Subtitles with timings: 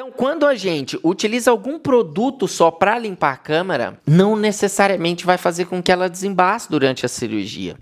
[0.00, 5.36] Então, quando a gente utiliza algum produto só para limpar a câmera, não necessariamente vai
[5.36, 7.76] fazer com que ela desembace durante a cirurgia.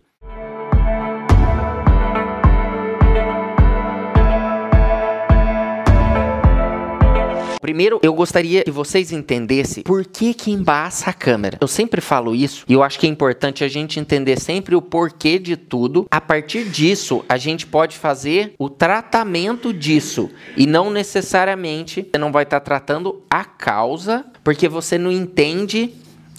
[7.60, 11.58] Primeiro, eu gostaria que vocês entendessem por que que embaça a câmera.
[11.60, 14.82] Eu sempre falo isso e eu acho que é importante a gente entender sempre o
[14.82, 16.06] porquê de tudo.
[16.10, 22.32] A partir disso, a gente pode fazer o tratamento disso e não necessariamente você não
[22.32, 25.94] vai estar tratando a causa, porque você não entende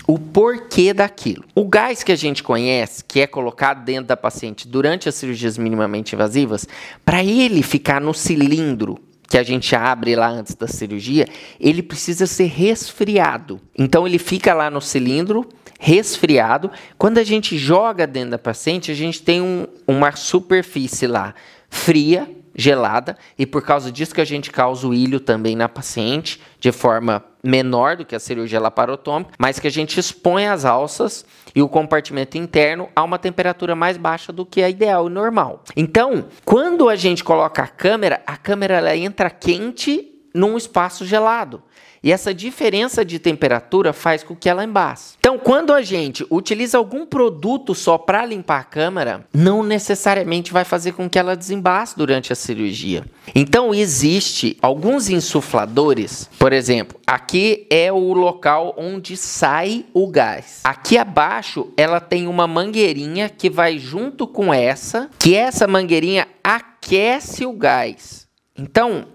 [0.08, 1.44] o porquê daquilo.
[1.54, 5.58] O gás que a gente conhece, que é colocado dentro da paciente durante as cirurgias
[5.58, 6.68] minimamente invasivas,
[7.06, 8.98] para ele ficar no cilindro
[9.30, 11.28] que a gente abre lá antes da cirurgia,
[11.60, 13.62] ele precisa ser resfriado.
[13.78, 15.48] Então ele fica lá no cilindro,
[15.80, 16.72] resfriado.
[16.98, 21.36] Quando a gente joga dentro da paciente, a gente tem um, uma superfície lá
[21.70, 22.28] fria,
[22.60, 26.74] gelada, e por causa disso que a gente causa o ilho também na paciente, de
[26.74, 31.26] forma menor do que a cirurgia laparotômica, mas que a gente expõe as alças
[31.56, 35.64] e o compartimento interno a uma temperatura mais baixa do que a ideal e normal.
[35.74, 41.64] Então, quando a gente coloca a câmera, a câmera ela entra quente num espaço gelado.
[42.04, 45.16] E essa diferença de temperatura faz com que ela embace.
[45.20, 50.64] Então, quando a gente utiliza algum produto só para limpar a câmera, não necessariamente vai
[50.64, 53.04] fazer com que ela desembace durante a cirurgia.
[53.36, 60.62] Então, existe alguns insufladores, por exemplo, aqui é o local onde sai o gás.
[60.64, 67.46] Aqui abaixo, ela tem uma mangueirinha que vai junto com essa, que essa mangueirinha aquece
[67.46, 68.28] o gás.
[68.58, 69.06] Então,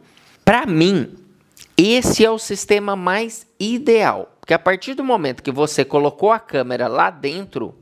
[0.45, 1.24] para mim,
[1.77, 6.39] esse é o sistema mais ideal, porque a partir do momento que você colocou a
[6.39, 7.75] câmera lá dentro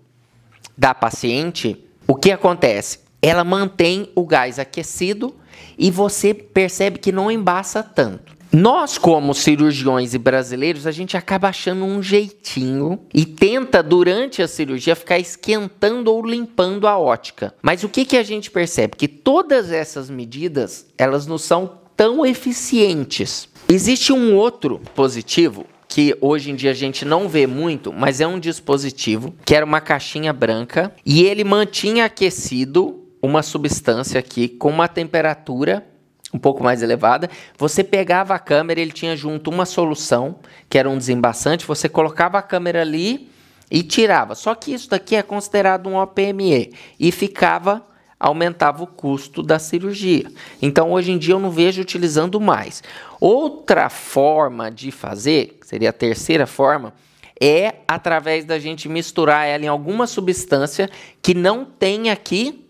[0.76, 3.00] da paciente, o que acontece?
[3.20, 5.34] Ela mantém o gás aquecido
[5.78, 8.32] e você percebe que não embaça tanto.
[8.52, 14.48] Nós, como cirurgiões e brasileiros, a gente acaba achando um jeitinho e tenta, durante a
[14.48, 17.54] cirurgia, ficar esquentando ou limpando a ótica.
[17.62, 18.94] Mas o que, que a gente percebe?
[18.94, 23.48] Que todas essas medidas, elas não são tão eficientes.
[23.68, 28.26] Existe um outro dispositivo que hoje em dia a gente não vê muito, mas é
[28.26, 34.70] um dispositivo que era uma caixinha branca e ele mantinha aquecido uma substância aqui com
[34.70, 35.86] uma temperatura
[36.32, 37.28] um pouco mais elevada.
[37.58, 40.36] Você pegava a câmera, ele tinha junto uma solução
[40.68, 43.30] que era um desembaçante, você colocava a câmera ali
[43.70, 44.34] e tirava.
[44.34, 47.84] Só que isso daqui é considerado um OPME e ficava
[48.22, 50.30] aumentava o custo da cirurgia.
[50.62, 52.80] Então, hoje em dia, eu não vejo utilizando mais.
[53.20, 56.94] Outra forma de fazer, seria a terceira forma,
[57.40, 60.88] é através da gente misturar ela em alguma substância
[61.20, 62.64] que não tem aqui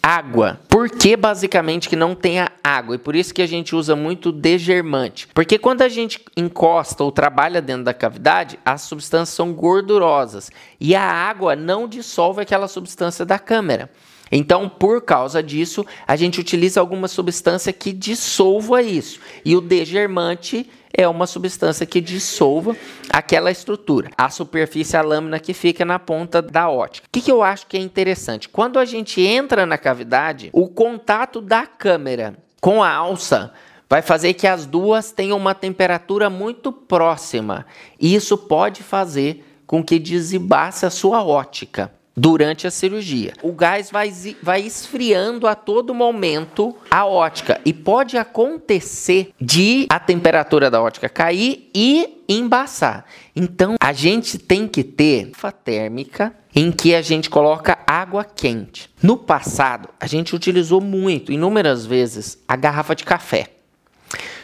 [0.00, 0.60] água.
[0.68, 2.94] Por que basicamente que não tenha água?
[2.94, 5.26] E por isso que a gente usa muito degermante.
[5.34, 10.94] Porque quando a gente encosta ou trabalha dentro da cavidade, as substâncias são gordurosas e
[10.94, 13.90] a água não dissolve aquela substância da câmera.
[14.30, 19.20] Então, por causa disso, a gente utiliza alguma substância que dissolva isso.
[19.44, 22.76] E o degermante é uma substância que dissolva
[23.10, 24.10] aquela estrutura.
[24.16, 27.06] A superfície, a lâmina que fica na ponta da ótica.
[27.06, 28.48] O que, que eu acho que é interessante?
[28.48, 33.52] Quando a gente entra na cavidade, o contato da câmera com a alça
[33.90, 37.66] vai fazer que as duas tenham uma temperatura muito próxima.
[38.00, 43.32] E isso pode fazer com que desembace a sua ótica durante a cirurgia.
[43.42, 49.98] O gás vai, vai esfriando a todo momento a ótica e pode acontecer de a
[49.98, 53.04] temperatura da ótica cair e embaçar.
[53.34, 58.88] Então, a gente tem que ter uma térmica em que a gente coloca água quente.
[59.02, 63.48] No passado, a gente utilizou muito, inúmeras vezes, a garrafa de café.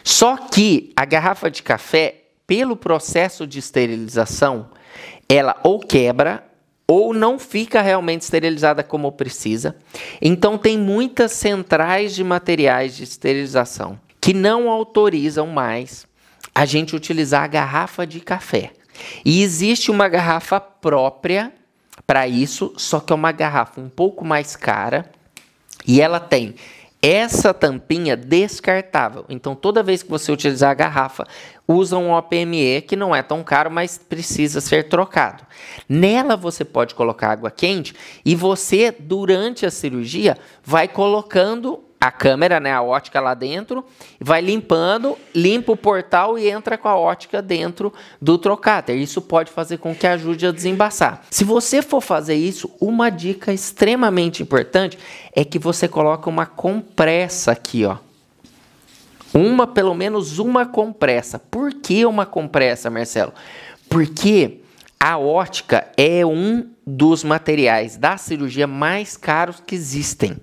[0.03, 4.69] Só que a garrafa de café, pelo processo de esterilização,
[5.29, 6.43] ela ou quebra
[6.91, 9.77] ou não fica realmente esterilizada como precisa.
[10.21, 16.05] Então tem muitas centrais de materiais de esterilização que não autorizam mais
[16.53, 18.71] a gente utilizar a garrafa de café.
[19.23, 21.53] E existe uma garrafa própria
[22.05, 25.09] para isso, só que é uma garrafa um pouco mais cara
[25.87, 26.55] e ela tem
[27.01, 29.25] essa tampinha descartável.
[29.27, 31.25] Então, toda vez que você utilizar a garrafa,
[31.67, 35.43] usa um OPME que não é tão caro, mas precisa ser trocado.
[35.89, 42.59] Nela você pode colocar água quente e você, durante a cirurgia, vai colocando a câmera,
[42.59, 43.85] né, a ótica lá dentro,
[44.19, 48.97] vai limpando, limpa o portal e entra com a ótica dentro do trocáter.
[48.97, 51.21] Isso pode fazer com que ajude a desembaçar.
[51.29, 54.97] Se você for fazer isso, uma dica extremamente importante
[55.35, 57.97] é que você coloque uma compressa aqui, ó.
[59.31, 61.37] Uma, pelo menos uma compressa.
[61.37, 63.31] Por que uma compressa, Marcelo?
[63.87, 64.61] Porque
[64.99, 70.35] a ótica é um dos materiais da cirurgia mais caros que existem.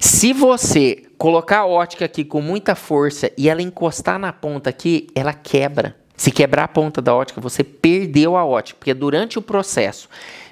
[0.00, 5.08] Se você colocar a ótica aqui com muita força e ela encostar na ponta aqui,
[5.14, 5.94] ela quebra.
[6.16, 10.08] Se quebrar a ponta da ótica, você perdeu a ótica, porque durante o processo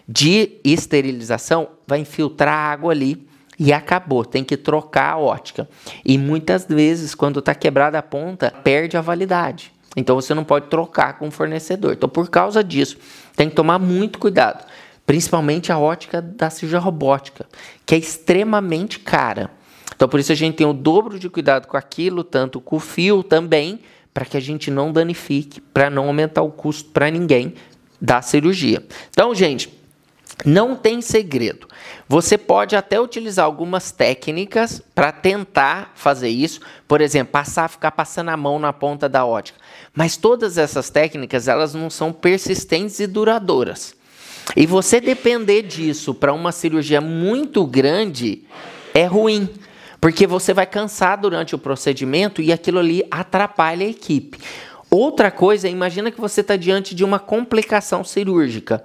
[0.06, 3.27] de esterilização vai infiltrar água ali
[3.59, 5.67] e acabou, tem que trocar a ótica.
[6.05, 9.73] E muitas vezes, quando está quebrada a ponta, perde a validade.
[9.97, 11.95] Então você não pode trocar com o fornecedor.
[11.95, 12.99] Então, por causa disso,
[13.35, 14.67] tem que tomar muito cuidado,
[15.09, 17.47] principalmente a ótica da cirurgia robótica,
[17.87, 19.51] que é extremamente cara.
[19.97, 22.79] Então, por isso a gente tem o dobro de cuidado com aquilo, tanto com o
[22.79, 23.81] fio também,
[24.13, 27.55] para que a gente não danifique, para não aumentar o custo para ninguém
[27.99, 28.85] da cirurgia.
[29.09, 29.73] Então, gente,
[30.45, 31.67] não tem segredo.
[32.07, 38.29] Você pode até utilizar algumas técnicas para tentar fazer isso, por exemplo, passar, ficar passando
[38.29, 39.59] a mão na ponta da ótica.
[39.95, 43.97] Mas todas essas técnicas, elas não são persistentes e duradouras.
[44.56, 48.43] E você depender disso para uma cirurgia muito grande
[48.94, 49.49] é ruim,
[50.00, 54.38] porque você vai cansar durante o procedimento e aquilo ali atrapalha a equipe.
[54.90, 58.82] Outra coisa, imagina que você está diante de uma complicação cirúrgica.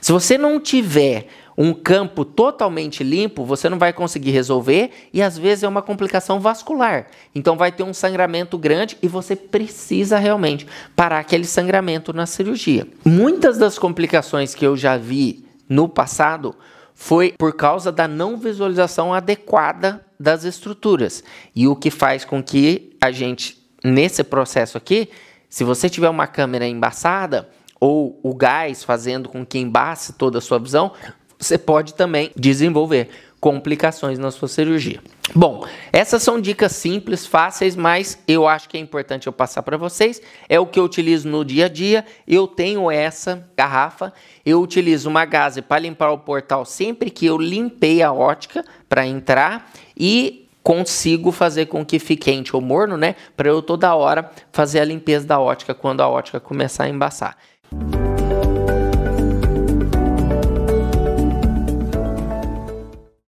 [0.00, 1.28] Se você não tiver
[1.60, 6.38] um campo totalmente limpo, você não vai conseguir resolver e às vezes é uma complicação
[6.38, 7.08] vascular.
[7.34, 12.86] Então vai ter um sangramento grande e você precisa realmente parar aquele sangramento na cirurgia.
[13.04, 16.54] Muitas das complicações que eu já vi no passado
[16.94, 21.24] foi por causa da não visualização adequada das estruturas.
[21.56, 25.08] E o que faz com que a gente, nesse processo aqui,
[25.48, 27.48] se você tiver uma câmera embaçada,
[27.80, 30.92] ou o gás fazendo com que embace toda a sua visão,
[31.38, 33.08] você pode também desenvolver
[33.40, 35.00] complicações na sua cirurgia.
[35.34, 39.76] Bom, essas são dicas simples, fáceis, mas eu acho que é importante eu passar para
[39.76, 40.20] vocês.
[40.48, 42.04] É o que eu utilizo no dia a dia.
[42.26, 44.12] Eu tenho essa garrafa,
[44.44, 49.06] eu utilizo uma gaze para limpar o portal sempre que eu limpei a ótica para
[49.06, 53.14] entrar e consigo fazer com que fique quente ou morno, né?
[53.36, 57.36] Para eu toda hora fazer a limpeza da ótica quando a ótica começar a embaçar.